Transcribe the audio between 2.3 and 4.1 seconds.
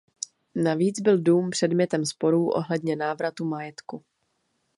ohledně návratu majetku.